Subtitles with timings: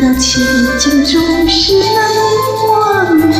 [0.00, 0.42] 往日的情
[0.78, 2.16] 景总是难以
[2.66, 3.36] 忘怀，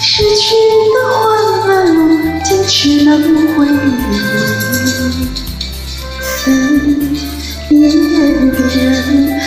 [0.00, 0.54] 失去
[0.94, 1.20] 的欢
[1.66, 1.94] 乐如
[2.42, 3.10] 今只能
[3.54, 3.72] 回味。
[6.22, 6.50] 思
[7.68, 7.80] 念
[8.50, 9.40] 的人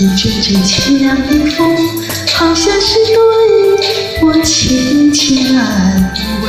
[0.00, 1.76] 一阵阵凄凉的风，
[2.32, 3.14] 好像是对
[4.22, 6.10] 我轻轻安
[6.42, 6.48] 慰。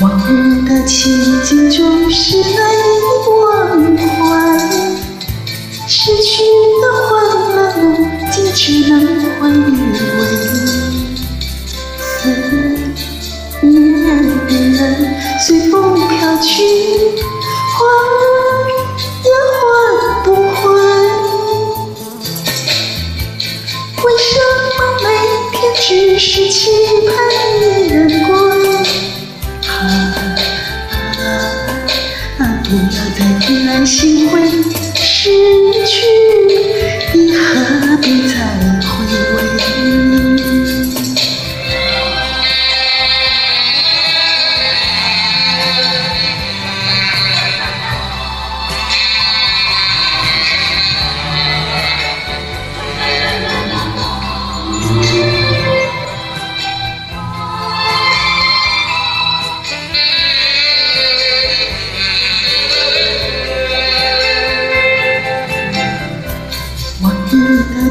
[0.00, 2.98] 往日的情景总是难以
[3.30, 4.04] 忘怀，
[5.86, 6.42] 失去
[8.56, 8.98] 只能
[9.38, 9.52] 回味。
[12.18, 13.68] 思念
[14.48, 14.80] 的人
[15.38, 16.08] 随风飘
[16.40, 16.52] 去，
[17.76, 17.78] 换
[19.24, 19.28] 也
[19.60, 19.62] 换
[20.24, 20.56] 不回。
[24.02, 24.26] 为什
[24.78, 25.06] 么每
[25.52, 26.58] 天只是期
[27.06, 27.12] 盼
[27.60, 28.32] 一人归？
[29.68, 29.70] 啊
[31.20, 31.22] 啊
[32.38, 32.80] 啊不要
[33.18, 33.94] 再依赖心
[34.30, 34.32] 灰，
[34.94, 35.65] 失
[37.96, 38.75] 何必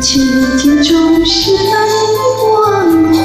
[0.01, 0.21] 情
[0.57, 1.91] 景总是难以
[2.51, 2.53] 忘
[3.13, 3.23] 怀，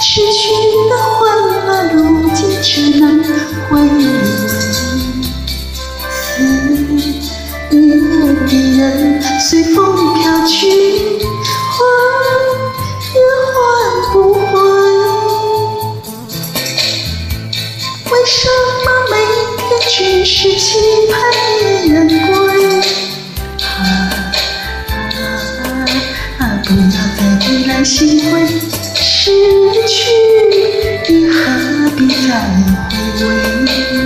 [0.00, 0.42] 失去
[0.88, 1.20] 的欢
[1.66, 1.98] 乐如
[2.34, 3.02] 今只能
[3.68, 3.88] 回味。
[6.18, 6.40] 思
[7.70, 7.78] 念
[8.46, 8.80] 的人
[9.40, 9.78] 随风
[10.14, 10.58] 飘去，
[11.22, 11.78] 花
[26.70, 26.86] 不要
[27.16, 28.46] 再依赖心灰，
[28.94, 29.32] 失
[29.88, 30.12] 去
[30.52, 30.54] 你
[31.28, 31.98] 何必
[32.28, 32.30] 再
[33.18, 33.20] 回
[33.64, 33.99] 味？